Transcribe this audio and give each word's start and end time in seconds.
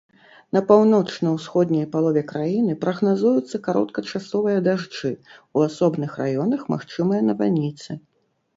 На 0.55 0.59
паўночна-ўсходняй 0.69 1.85
палове 1.95 2.23
краіны 2.31 2.73
прагназуюцца 2.87 3.61
кароткачасовыя 3.69 4.57
дажджы, 4.71 5.11
у 5.55 5.65
асобных 5.69 6.11
раёнах 6.25 6.61
магчымыя 6.77 7.21
навальніцы. 7.31 7.91